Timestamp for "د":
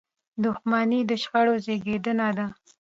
1.09-1.11